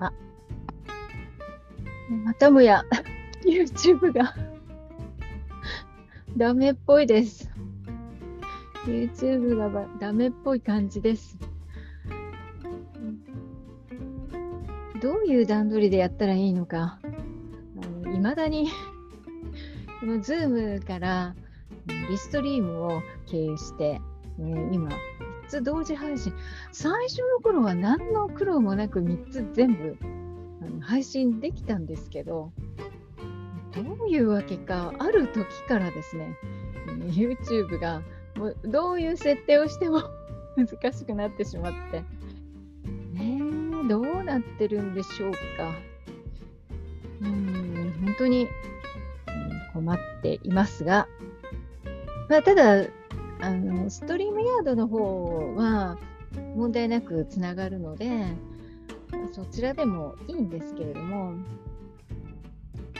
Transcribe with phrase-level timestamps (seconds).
[0.00, 0.12] あ、
[2.24, 2.84] またもや
[3.44, 4.34] YouTube が
[6.36, 7.50] ダメっぽいです。
[8.86, 11.38] YouTube がダメっぽい感じです。
[15.00, 16.98] どういう段取りでやったらいいのか、
[18.12, 18.68] いまだに
[20.00, 21.36] この Zoom から
[22.08, 24.00] リストリームを経由して、
[24.38, 24.90] ね、今、
[25.48, 26.32] つ同時配信。
[26.72, 29.96] 最初の頃は何の苦労もなく3つ全部
[30.62, 32.52] あの配信できたんですけど、
[33.74, 36.36] どういうわけか、ある時からですね、
[37.08, 38.02] YouTube が
[38.36, 40.02] もうどういう設定をしても
[40.56, 42.00] 難しくなってしまって、
[43.12, 43.40] ね
[43.84, 45.38] え、どうなってるんでしょうか。
[47.20, 48.48] うん、本当に
[49.72, 51.08] 困っていますが、
[52.28, 52.86] まあ、ただ
[53.40, 55.98] あの、ストリームヤードの方は
[56.56, 58.26] 問題なくつながるので、
[59.32, 61.34] そちらでもいいんですけれども、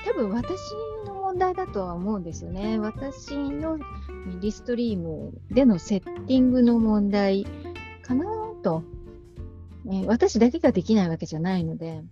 [0.04, 0.58] 多分私
[1.06, 2.78] の問題だとは思うんですよね。
[2.78, 3.78] 私の
[4.40, 7.46] リストリームでのセッティングの問題
[8.02, 8.24] かな
[8.62, 8.82] と、
[9.90, 12.02] え私だけができないわけじゃないので、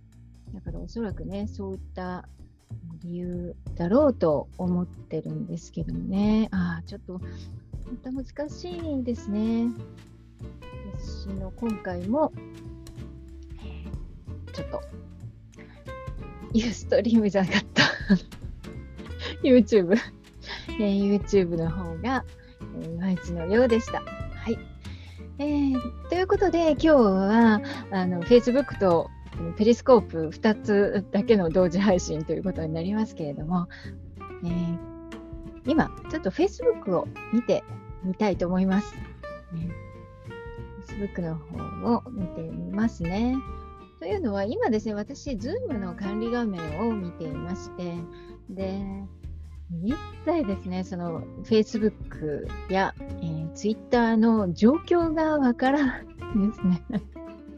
[0.53, 2.27] だからおそらくね、そういった
[3.01, 6.49] 理由だろうと思ってるんですけどね。
[6.51, 7.21] ああ、ちょっと、
[7.87, 9.67] また難しいんですね。
[10.99, 12.31] 私の今回も、
[14.53, 14.81] ちょっと、
[16.53, 17.83] ユーストリームじゃなかった。
[19.43, 19.95] YouTube、
[20.67, 22.25] えー、YouTube の方が、
[22.81, 24.01] えー、いまいちのようでした。
[24.01, 24.59] はい。
[25.39, 29.09] えー、ということで、今日は、あの、Facebook と
[29.57, 33.67] ペリスコープ2つだけの同時配信ということになりますけれども、
[34.43, 34.96] えー、
[35.67, 37.63] 今、ちょっと Facebook を見て
[38.03, 38.95] みたいと思います。
[39.53, 39.69] ね、
[40.87, 43.35] Facebook の方を見てみますね。
[43.99, 47.95] というのは、今ですね、私、Zoom の管理画面を見ていまして、
[48.49, 48.81] で、
[49.83, 56.05] 一切ですね、その Facebook や、えー、Twitter の状況がわからない
[56.47, 56.83] ですね。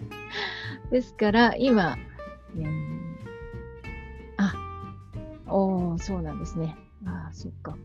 [0.91, 1.97] ですから、今、
[2.57, 2.98] えー、
[5.49, 6.75] おそうなんですね。
[7.05, 7.77] あそっか。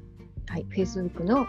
[0.49, 1.47] はい、Facebook の、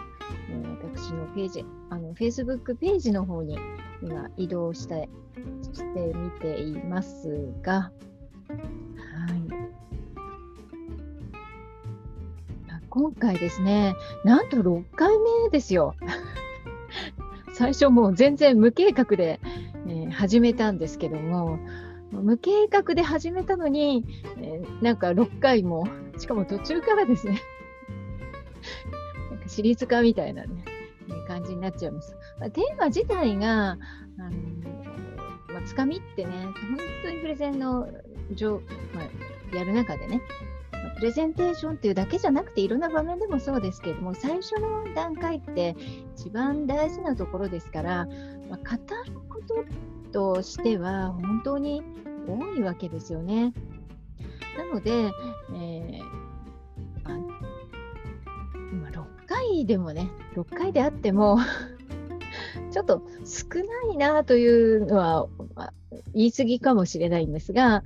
[0.50, 3.58] えー、私のページ、あの、Facebook ページの方に
[4.02, 5.08] 今移動して
[5.72, 9.56] してみていますが、はい。
[12.88, 13.94] 今回ですね、
[14.24, 15.10] なんと6回
[15.44, 15.94] 目ですよ。
[17.52, 19.38] 最初もう全然無計画で、
[19.86, 21.58] えー、始めたんですけども、
[22.10, 24.04] 無計画で始めたのに、
[24.38, 25.86] えー、なんか6回も、
[26.18, 27.40] しかも途中からですね、
[29.30, 30.64] なんかシリーズ化みたいなね、
[31.26, 32.16] 感じになっちゃいます。
[32.38, 34.30] まあ、テーマ自体が、あの
[35.52, 36.54] まあ、つかみってね、本
[37.02, 37.88] 当にプレゼンの
[38.34, 38.60] 上、
[38.94, 39.02] ま
[39.52, 40.20] あ、やる中でね、
[40.96, 45.76] プレゼンテーションっていうだけじゃなくていろんな場面でもそうですけれども最初の段階って
[46.16, 48.06] 一番大事なところですから、
[48.48, 49.40] まあ、語るこ
[50.12, 51.82] ととしては本当に
[52.26, 53.52] 多いわけですよね。
[54.56, 55.10] なので、
[55.54, 56.16] えー
[57.04, 57.18] まあ、
[58.72, 61.38] 今6回でもね6回であっても
[62.72, 65.72] ちょっと少ないなというのは、まあ、
[66.14, 67.82] 言い過ぎかもしれないんですが、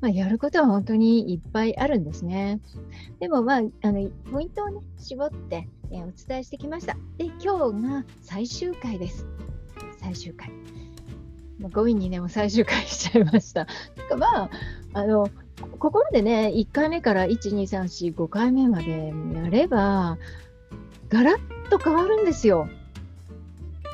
[0.00, 2.60] まあ、やることは本当にいっぱいあるんですね。
[3.18, 6.96] でも、まあ、あのポイントをね、絞って、えー、お伝えしてきました。
[7.18, 9.26] で、今日が最終回です。
[10.00, 10.50] 最終回。
[11.60, 13.66] 5位にね、もう最終回しちゃいました。
[13.66, 14.50] かまあ、
[14.94, 15.28] あの、
[15.78, 20.18] ここまでね、1回目から1、2、3、4、5回目までやれば、
[21.08, 22.68] ガラッと変わるんですよ。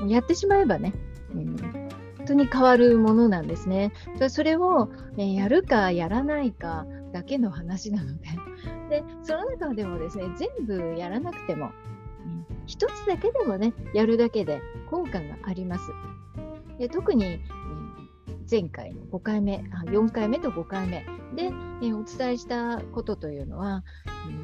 [0.06, 0.93] やってしまえばね。
[1.34, 1.56] うん
[2.26, 3.93] 本当に変わるものなんですね。
[4.28, 8.28] それを、ね、やるかやらないかだけの話なので
[8.91, 11.71] でその中でもですね全部やらなくても、
[12.66, 14.61] 一つだけでもねやるだけで
[14.91, 15.85] 効果があります。
[16.79, 17.38] で特に、
[18.50, 21.04] 前回の5回目、4回目と5回目
[21.34, 21.50] で、
[21.82, 23.84] えお伝えしたことというのは、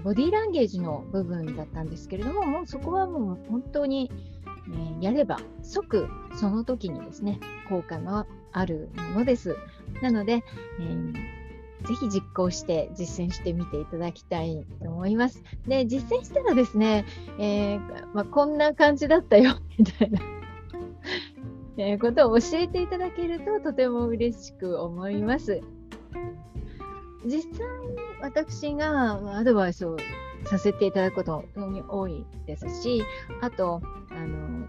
[0.04, 4.10] ボディーランゲージの部分だったんですけれども、もうそこはもう本当に
[5.00, 9.56] え、やれば即その時にですね効果のあるものです。
[10.02, 10.44] なので、
[10.80, 11.12] えー、
[11.86, 15.42] ぜひ実行して実践してみていただきたいと思います。
[15.66, 17.06] で、実践したらですね、
[17.38, 17.80] えー、
[18.12, 20.20] まあ、こんな感じだったよみたいな
[21.76, 25.60] えことを教えていただけるととても嬉しく思います。
[27.24, 27.66] 実際
[28.20, 29.96] 私がアドバイスを
[30.44, 33.02] させていただくこと非常に多いですし、
[33.40, 33.80] あと、
[34.10, 34.68] あの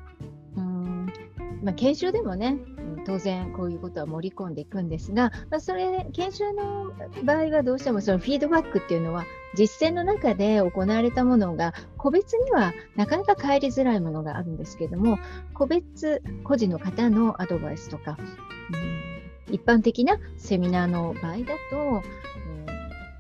[0.58, 1.14] うん
[1.64, 2.58] まあ、研修でもね、
[3.06, 6.92] 当然こういうことは盛り込んでいくんですが、まあ、それ研修の
[7.24, 15.20] 場合はどうしてもそのフィードバックっていうのは実践の中で行われたものが個別にはなかなか帰りづらいものがあるんですけども
[15.54, 18.18] 個別個人の方のアドバイスとか、
[19.48, 22.04] うん、一般的なセミナーの場合だと、うん、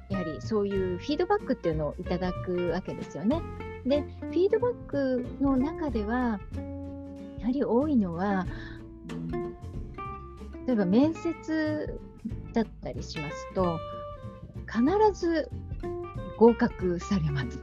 [0.09, 3.41] やはりそういうフィードバックっていうのをいただくわけですよね。
[3.85, 6.39] でフィードバックの中では
[7.39, 8.47] やはり多いのは、
[9.33, 9.42] うん
[10.67, 11.99] 例えば面接
[12.53, 13.79] だったりしますと、
[14.67, 15.49] 必ず
[16.37, 17.59] 合格されます。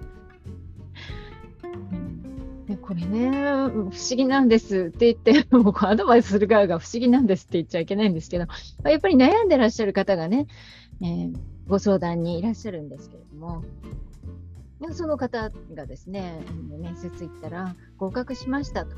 [2.67, 8.47] でこれね、不思議なんですって言って、 もうアドバイスする側が不思議なんですって言っちゃいけないんですけど、
[8.89, 10.47] やっぱり悩んでらっしゃる方がね、
[11.03, 11.37] えー、
[11.67, 13.65] ご相談にいらっしゃるんですけれども、
[14.93, 16.41] その方がですね、
[16.79, 18.97] 面接行ったら合格しましたと。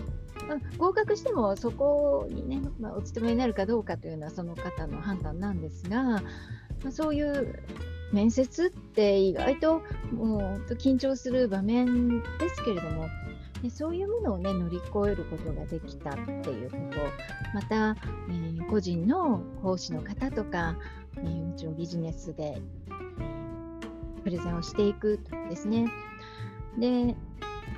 [0.49, 6.23] まあ、合格してもそこにね、まあ、お勤めになるかどうかというのはその方の判断なんですが、ま
[6.89, 7.63] あ、そういう
[8.13, 9.83] 面接って意外と
[10.13, 13.09] もう緊張する場面ですけれども、
[13.63, 16.99] でそういうものを、ね、乗り越えることができたっていうこと、
[17.55, 17.97] また、
[18.29, 20.77] えー、個人の講師の方とか、
[21.19, 22.61] えー、うちのビジネスで
[24.23, 25.91] プレゼンをしていくとですね。
[26.79, 27.15] で、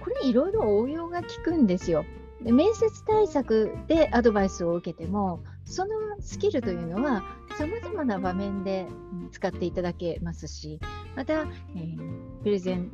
[0.01, 2.05] これいろいろ応用が効くんですよ。
[2.43, 7.23] で面接対策でアドバイスを受けても、そのスキルというのは
[7.57, 8.87] さまざまな場面で
[9.33, 10.79] 使っていただけますし、
[11.17, 12.91] また、えー、プレゼン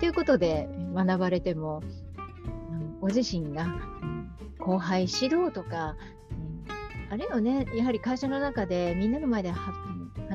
[0.00, 1.82] ということで学ばれても、
[3.00, 3.66] ご自身が、
[4.58, 5.96] 後輩指導とか、
[7.10, 9.50] あるいはね、やはり会社の中でみんなの前で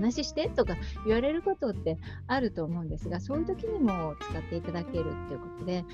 [0.02, 0.76] 話してとか
[1.06, 5.86] 言われることってあると思うんですが、そういう時にも使っていただけるということで、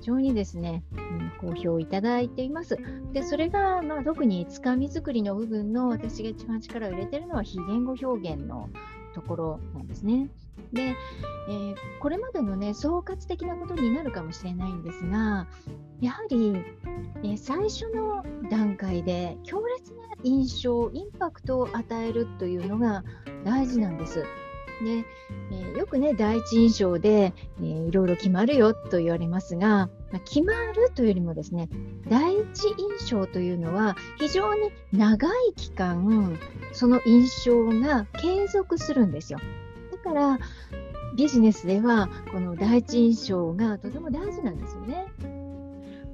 [0.00, 0.82] 非常にですね、
[1.40, 2.76] うん、好評いただいています。
[3.12, 8.68] で、それが、まあ、特につかみ作りの部分の私が一番力を入れてるのは非言語表現の
[9.14, 10.28] ところなんですね。
[10.72, 10.96] で、
[11.48, 15.46] えー、これまでのね、総括的なことになるかもしれないんですが、
[16.02, 16.56] やはり、
[17.22, 23.04] え、最初の段階で強烈な印象、インパクトを与えるというのが
[23.44, 24.24] 大事なんです。
[24.84, 25.04] で、
[25.52, 31.68] えー、よくね、第一印象で、えー、いろいろ決まるよと言われますが、まあ、決まるというよりもですね、
[32.08, 36.36] 第一印象というのは非常に長い期間、
[36.72, 39.38] その印象が継続するんですよ。
[39.92, 40.38] だから、
[41.14, 45.06] ビジネスではこの第一印象がとても大事なんですよね。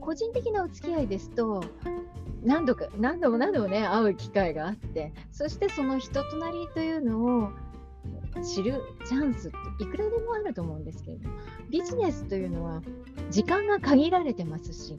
[0.09, 1.63] 個人的なお付き合いですと、
[2.43, 7.51] 何度か何度も何度もね会う機会があってそしてその人となりというのを
[8.43, 11.35] 知るチャンスっていくらでもあると思うんですけれども
[11.69, 12.81] ビジネスというのは
[13.29, 14.99] 時間が限られてますし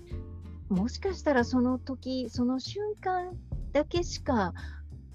[0.67, 3.35] もしかしたらその時その瞬間
[3.71, 4.53] だけしか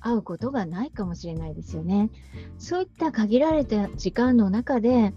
[0.00, 2.10] 会うことがないかもしれないですよね。
[2.58, 5.14] そういった限られた時間の中で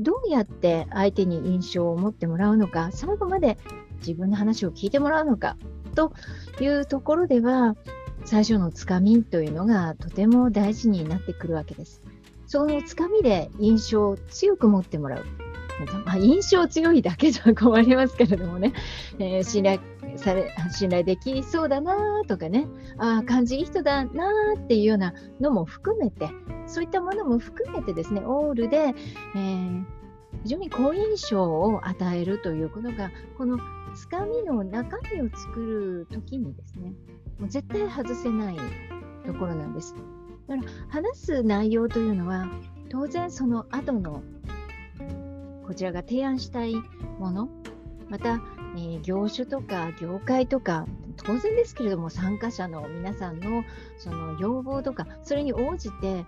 [0.00, 3.58] どうやって相手に印象を持ってもらうのか最後まで
[4.06, 5.56] 自分の話を聞いてもらうのか
[5.94, 6.12] と
[6.60, 7.76] いうところでは
[8.24, 12.02] 最初のつかみというのがとても大事になってくるわけです。
[12.46, 15.24] そのつかみで印象を強く持ってもらう。
[16.04, 18.72] まあ、印象強いだけじゃ困りますけれどもね、
[19.18, 19.80] えー、信頼
[20.16, 26.28] され信頼できそうだなとかね、ああ、感じいい人だなっていうようなのも含めて、
[26.66, 28.94] そういったものも含めてですね、オールで、
[29.34, 29.84] えー、
[30.44, 33.58] 非常に好印象を与えるということが、この
[33.94, 36.92] つかみの中身を作るときにですね、
[37.38, 38.56] もう絶対外せない
[39.24, 39.94] ところなんです。
[40.48, 42.48] だから話す内容というのは、
[42.90, 44.22] 当然その後の
[45.66, 46.74] こちらが提案したい
[47.18, 47.48] もの、
[48.08, 48.42] また、
[48.76, 50.86] えー、業種とか業界とか、
[51.24, 53.64] 当然ですけれども、参加者の皆さんの
[53.98, 56.26] その要望とか、それに応じて、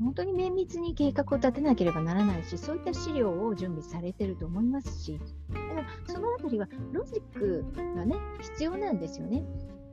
[0.00, 7.64] 本当に綿密に計画を立てなければならないし、そういった資料を準備されてると思いますし、だからそのあたりはロジック
[7.96, 9.44] がね、必要なんですよね。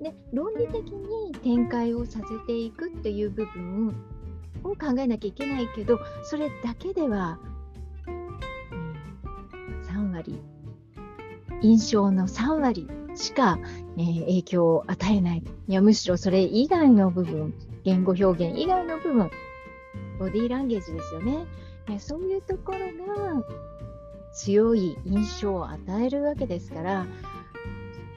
[0.02, 3.96] で、論理的に展開をさせていくっていう部分
[4.64, 7.40] を考えなきゃいけないけど、それだけでは、
[8.08, 8.96] うん
[9.84, 10.42] 3割、
[11.62, 13.60] 印象の3割しか、
[13.98, 15.44] えー、影響を与えない。
[15.68, 19.30] いや、むしろそれ以外の部分、言語表現以外の部分、
[20.20, 21.48] ボディーランゲージですよね。
[21.98, 23.44] そういうところが
[24.34, 27.08] 強い印象を与えるわけですから、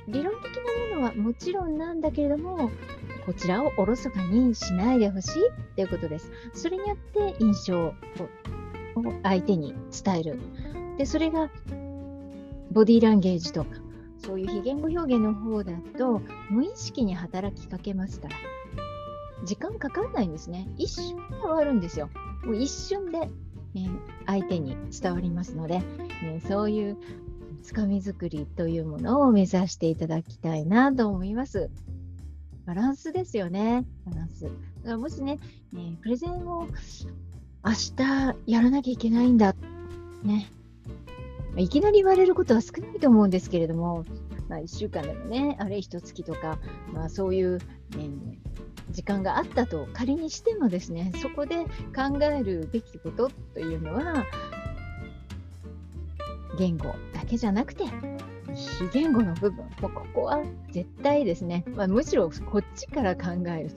[0.09, 0.56] 理論的
[0.92, 2.71] なものはもちろんなんだけれども、
[3.25, 6.30] こちらをおろそかにしないでほしいっていうことです。
[6.52, 7.94] それによって印象を
[9.23, 10.38] 相手に伝える。
[10.99, 11.50] で、それが
[12.73, 13.71] ボディーランゲージとか、
[14.18, 18.37] そういう非言語表現の方だと無意識に働きかけますから
[19.44, 20.68] 時間かかんないんですね。
[20.78, 22.11] 一瞬で終わるんですよ。
[22.44, 23.28] もう一瞬で、
[23.75, 25.82] えー、相手に伝わりますので、
[26.22, 26.96] えー、そういう
[27.62, 31.70] つかみ作りというものを目指していただきたいなと思います。
[32.66, 33.84] バランスですよね。
[34.06, 34.44] バランス。
[34.44, 35.38] だからもしね、
[35.75, 36.66] えー、プレゼンを
[37.64, 39.54] 明日やらなきゃいけないんだ。
[40.22, 40.50] ね。
[41.56, 44.04] いきなり言われることは少ないと思うんですけれども、
[44.49, 46.58] まあ、1週間でもね、あれ1月とか、
[46.92, 47.58] まあ、そういう、
[47.96, 48.11] ね、
[48.92, 54.25] 時間があったと仮にしてもですね、そこで考えるべきことというのは、
[56.58, 57.84] 言語だけじゃなくて、
[58.54, 63.70] 非言語の部分、もうここは絶対ですね、まあ、むしろこっちから考える。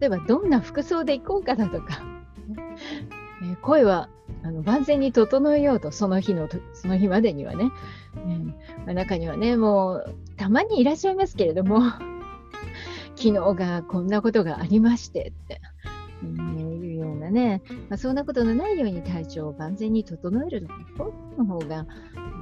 [0.00, 2.02] 例えば、どんな服装で行こうかなとか、
[3.44, 4.08] え声は
[4.42, 7.70] あの万全に整えようと、その日の、その日までにはね。
[8.16, 11.80] うんまあ、中にはね、もう、たまにいらっしゃいますけれども、
[13.22, 15.60] 昨日がこんなことがありましてって、
[16.24, 20.66] うん、いうようなね、まあ、そんなことのないように体調を万全に整える
[20.98, 21.86] ことの方が、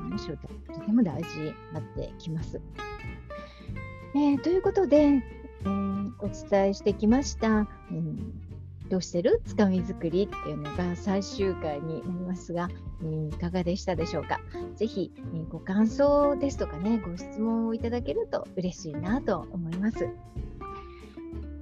[0.08, 2.62] むしろとても大事になってきます。
[4.14, 8.40] えー、ということで、えー、お伝えしてきました、うん
[8.90, 12.68] どうしてるつかみ作りっていうのが最終回になりますが、
[13.02, 14.40] えー、いかがでしたでしょうか。
[14.75, 20.08] ぜひ、えー、ご感想ですとかね、ご質問をいただけると嬉しいなと思います。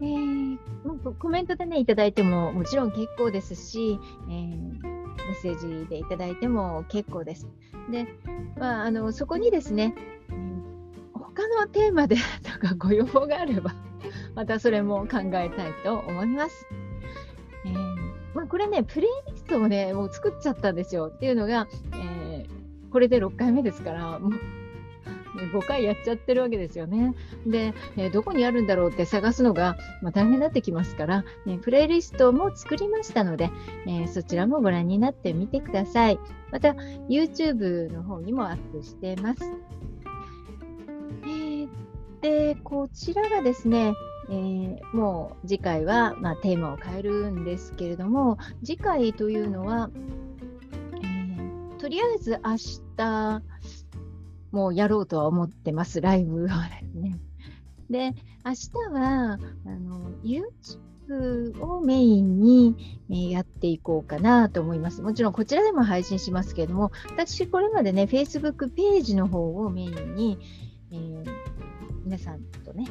[0.01, 7.49] えー、もうコメントでね、いただいてももちろん結構ですし、えー、メッセージでいただいても結構です。
[7.91, 8.07] で、
[8.57, 9.95] まあ、あのそこにですね、
[10.31, 13.75] えー、他のテーマでとかご要望があれば、
[14.35, 16.67] またそれも考えたいと思います。
[17.65, 17.75] えー、
[18.35, 21.11] まあ、これね、プレイリストをね、もう作っちゃったんですよ。
[21.13, 24.33] っていうのが、えー、これで6回目ですから、もう
[25.47, 27.15] 5回やっちゃってるわけですよね。
[27.47, 33.51] で、えどこにあるんだろうって探すのが、ま、大変になってきますから、ね、プレイリストも作りましたので、
[33.87, 36.19] え、そちらもご覧になってみてください。
[36.51, 36.71] また、
[37.09, 39.41] YouTube の方にもアップしてます。
[41.23, 41.69] えー、
[42.21, 43.95] で、こちらがですね、
[44.31, 49.91] えー、もう次回は、まあ、テーマを変えるんですけれども次回というのは、
[51.03, 52.57] えー、とりあえず明
[52.97, 53.43] 日
[54.51, 57.19] もうやろうとは思ってますライブはですね。
[57.91, 58.15] で
[58.45, 59.37] 明日はあ
[59.69, 65.03] の YouTube をメインに、え、やっていこうかなと思います。
[65.03, 70.39] もちろんこちらでも配信しますけれども私これまでね Facebook ページの方をメインに、
[70.93, 71.25] えー、
[72.05, 72.87] 皆さんとね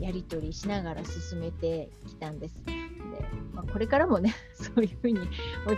[0.00, 2.62] やり取りしながら進めてきたんです。
[2.64, 2.72] で
[3.52, 5.26] まあ、これからもね、 そういうふうにも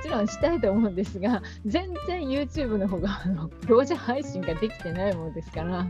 [0.03, 5.87] ちろんしたいと思うんですが、全然 YouTube の方があの同時配信ができてないものですから、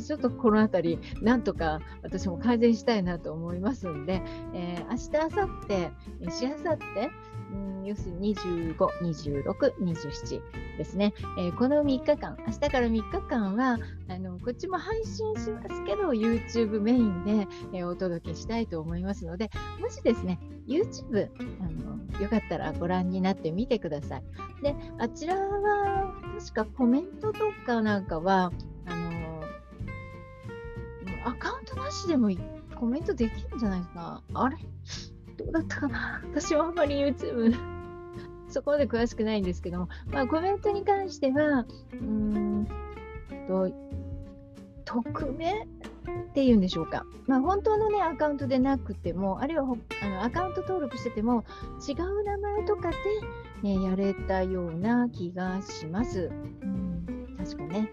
[0.00, 4.20] ちょっとこの辺り、なんとか私も改善したいなと思いますんで、
[4.52, 7.10] えー、明日、明後日、しあさって、
[7.54, 10.42] うん要するに25、26、27
[10.78, 21.28] ですね、えー、この3日間、明日から3日間はあのこっちも配信しますけど、YouTube メインで、えー、お届けしたいと思いますので、もしですね、YouTube
[21.60, 24.22] あのよかったらご覧になってみてください。
[24.62, 28.50] で、あちらは確かコメントとかなんかは、
[28.86, 29.42] あの
[31.26, 32.30] アカウントなしでも
[32.74, 34.22] コメントできるんじゃないかな。
[34.34, 34.56] あれ？
[35.36, 36.22] どうだったかな？
[36.30, 37.54] 私はあんまり YouTube
[38.48, 42.68] そこまで詳しくないんですけども、まあ、コメントに関しては、うん
[43.48, 43.70] と、
[44.84, 45.66] 匿名っ
[46.34, 49.64] ていうんでしょうか、まあ、本当の、ね、アカウントでなくても、あるいは
[50.02, 51.44] あのアカウント登録してても、
[51.88, 52.96] 違う名前とかで、
[53.62, 56.30] ね、やれたような気がします。
[56.62, 57.90] うん、確かね。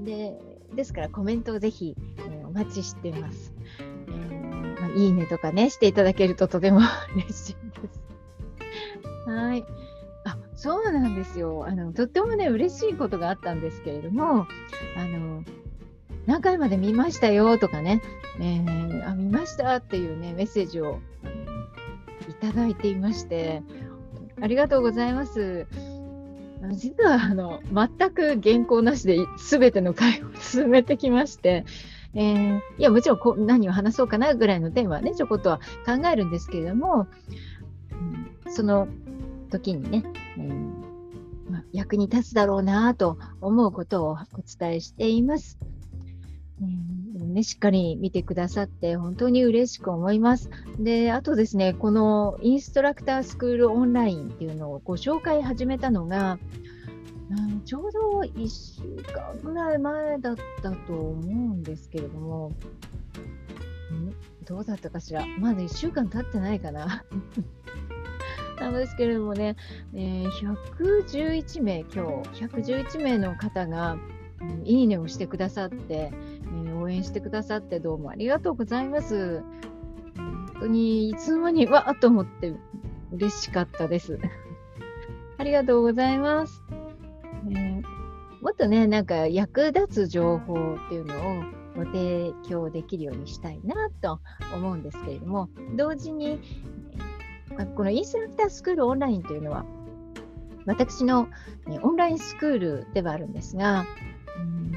[0.00, 0.38] で
[0.74, 3.51] ですから、コメントをぜひ、えー、お待ちしています。
[4.96, 6.80] いいねとかね、していただけるととても
[7.14, 8.02] 嬉しいです。
[9.26, 9.64] はい。
[10.24, 11.64] あ、そうなんですよ。
[11.66, 14.46] あの、とってもね、嬉しいことがあったんですけれども、
[14.96, 15.44] あの、
[16.26, 18.02] 何回まで見ましたよとかね、
[18.40, 21.00] えー、あ、見ましたっていうね、メッセージを
[22.28, 23.62] いただいていまして、
[24.40, 25.66] ありがとうございます。
[26.70, 31.64] 実はあの全く原稿なしで全ての会を進めてきまして、
[32.14, 37.06] えー、いや、もちろんこ何を話そうかなぐらいのテーマはね、ちょこっとは考えるんですけれども、
[38.46, 38.88] うん、その
[39.50, 40.04] 時にね、
[40.36, 44.16] えーまあ、役に立つだろうなと思うことをお
[44.58, 45.58] 伝えしています。
[46.60, 47.02] えー
[47.32, 50.50] ね、しっかり見てくださって本当に嬉しく思います。
[50.78, 56.38] で、あとですね、このインストラクタースクールオンラインっていうのをご紹介始めたのが、
[57.64, 62.48] ちょうど1週間ぐらい前だったと思うんですけれども、
[63.92, 64.12] ん？
[64.44, 65.24] どうだったかしら？
[65.38, 67.04] まだ1週間経ってないかな？
[68.60, 69.56] なんですけれどもね、
[69.94, 70.28] えー、
[70.76, 73.96] 111名、今日、111名の方が、
[74.40, 79.42] うん、いいねをしてくださって、えー、応援してくださってどうもありがとうございます。
[80.16, 82.54] 本当にいつの間にわーっと思って
[83.10, 84.18] 嬉しかったです。
[85.38, 86.62] ありがとうございます。
[88.42, 91.44] えー、もっとね、なんか役立つ情報っていうのを
[91.76, 94.20] ご提供できるようにしたいなと
[94.54, 96.40] 思うんですけれども、同時に、
[97.76, 99.64] このインストラクタースクールオンラインというのは、
[100.66, 101.28] 私の
[101.82, 103.86] オンラインスクールではあるんですが、
[104.38, 104.72] うん、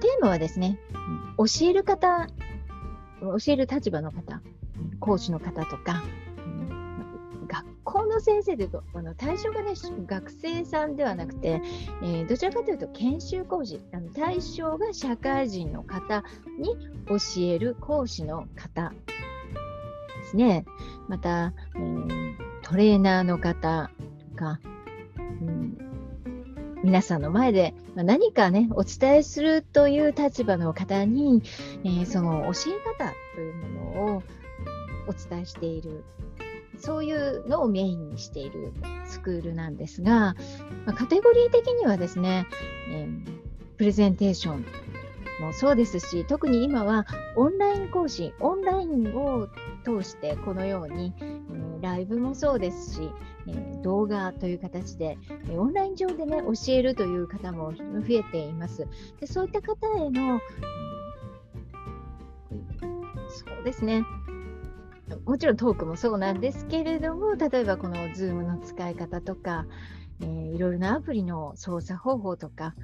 [0.00, 0.78] テーマはですね、
[1.38, 2.28] 教える方、
[3.20, 4.40] 教える立場の方、
[5.00, 6.02] 講師の方とか、
[7.94, 9.74] 校の先生でいうと、あの対象がね、
[10.06, 11.62] 学生さんではなくて、
[12.02, 16.24] えー、どちらかというと研修講師、あの対象が社会人の方
[16.58, 20.64] に教える講師の方ですね。
[21.08, 23.90] また、えー、トレーナーの方
[24.32, 24.58] とか、
[25.16, 25.78] うん、
[26.82, 31.42] 皆さんの前で何かね、お伝えするという立場の方に、
[31.84, 34.22] えー、その教え方というものを
[35.06, 36.02] お伝えしている、
[36.84, 38.74] そういうのをメインにしている
[39.06, 40.36] スクールなんですが、
[40.84, 42.46] まあ、カテゴリー的にはですね、
[42.90, 43.18] えー、
[43.78, 44.66] プレゼンテーション
[45.40, 49.48] もそうですし、特に今はオンライン講師、オンラインを
[49.82, 53.10] 通してこのように、えー、ライブもそうですし、
[53.46, 55.16] えー、動画という形で、
[55.48, 58.86] えー、オンライン上でね、教えるという方も増えています。
[59.20, 60.38] でそういった方への、
[63.30, 64.04] そうですね、
[65.24, 69.66] もちろんトークもそうなんですけれども、例えばこの Zoom の使い方とか、
[70.20, 72.74] えー、いろいろなアプリの操作方法とか、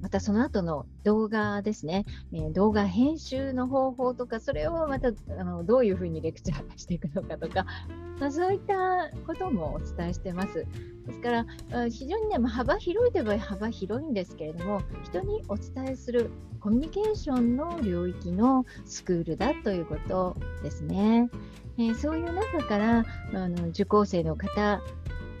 [0.00, 7.66] またその後の動画ですね、えー、動画編集の方法とか、それをまたあのどういうふうにレクチャーしていくのかとか、
[8.20, 10.66] まあ、そういったこともお伝えしてます。
[11.06, 11.46] ですから、
[11.88, 16.30] 非常にね、幅広いといえば幅広いんですけれども、人にお伝えする
[16.60, 21.30] コミュニケーションの領域のスクールだということですね。
[21.78, 23.04] えー、そういう中から
[23.34, 24.80] あの受講生の方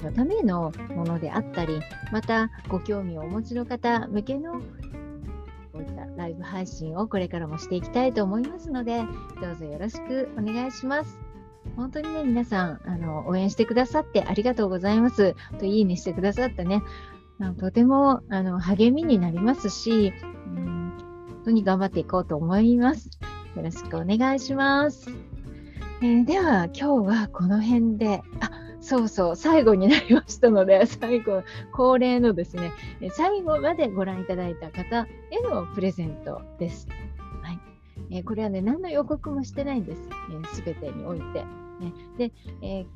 [0.02, 1.80] のためのものであったり、
[2.12, 4.60] またご興味をお持ちの方向けの
[5.72, 9.02] こういったライブ配信をこれからもしていきたいと思いますので、
[9.40, 11.18] どうぞよろしくお願いします。
[11.76, 15.34] 本当にね、皆さん、あの、応援してくださってありがとうございます。
[15.58, 16.82] と、いいねしてくださったね、
[17.58, 20.12] とても、あの、励みになりますし、
[20.46, 20.92] うん、
[21.28, 23.10] 本当に頑張っていこうと思います。
[23.54, 25.10] よろしくお願いします。
[26.00, 28.50] えー、では、今日はこの辺で、あ、
[28.86, 32.70] そうそう、最後になりましたので、 最後、恒例のですね、
[33.10, 36.86] 最後までご覧いただいた方へのプレゼントです。
[37.42, 37.58] はい。
[38.10, 40.02] えー、これはね、何の予告もしてないんです。
[40.54, 41.40] す、え、べ、てにおいて。
[41.40, 42.86] ね、で、えー、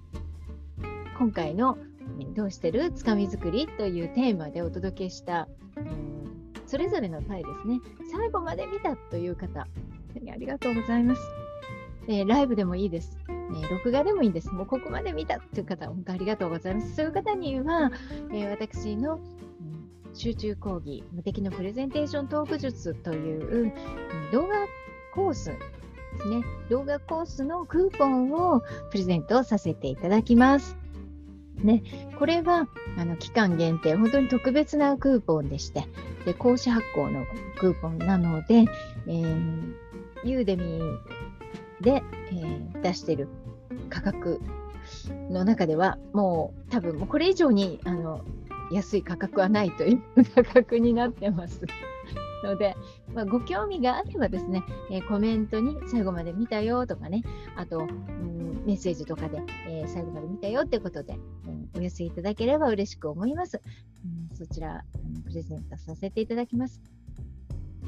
[1.18, 1.76] 今回の、
[2.37, 2.92] どうしてる？
[2.92, 7.81] つかみ作りというテーマでお届けした、うん、それぞれの回ですね、
[8.12, 9.68] 最後まで見たという方、本
[10.14, 11.49] 当にありがとうございます。
[12.11, 13.16] えー、ライブでもいいです。
[13.29, 14.51] え録画でもいいんです。
[14.51, 16.96] もうここまで見たという方、本当ありがとうございます。
[16.96, 17.92] そういう方には、
[18.33, 23.73] えー、私の、うん、集中講義、無敵のプレゼンテーショントーク術という、うん、
[24.33, 24.66] 動画
[25.14, 25.57] コースで
[26.20, 26.42] すね。
[26.68, 30.77] 動画コースのクーポンをプレゼントさせていただきます。
[31.62, 31.85] ね、
[32.18, 35.87] これはあの期間限定、本当に特別なクーポンでして、
[36.25, 37.25] で講師発行の
[37.59, 38.64] クーポンなので、
[39.07, 39.75] えー、
[40.25, 41.19] ユーデミー
[41.81, 43.29] で、えー、出してる
[43.88, 44.40] 価格
[45.31, 48.25] の中ではもう多分もうこれ以上にあの
[48.71, 50.03] 安い価格はないという
[50.35, 51.62] 価格になってます
[52.45, 52.77] ので、
[53.12, 57.23] まあ、ご興味があればですね、えー、コメントに最後まで見たよとかね、
[57.57, 63.61] あと、うん、メッセージとかで、えー、最後まで見たよってことで、うん、お寄せいただければ嬉しく思います。
[64.05, 64.85] うん、そちら、
[65.27, 66.81] プレゼントさせていただきます。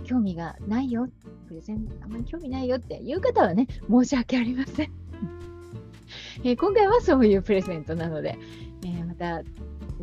[0.02, 1.08] 興味がないよ、
[1.48, 4.92] プレゼンあまり興味ないよっていう方はね、申し訳ありません。
[6.44, 8.38] えー、今回はそういうプレゼントなので、
[8.84, 9.42] えー、また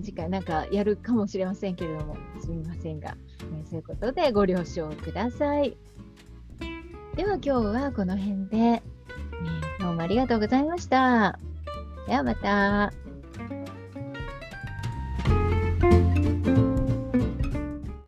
[0.01, 3.17] 次回なんかやるかもしれませんけれども、すみませんが、
[3.53, 5.77] えー、そういうことでご了承ください。
[7.15, 8.81] では今日はこの辺で、え
[9.81, 11.37] どうもありがとうございました。
[12.07, 13.08] ではまた。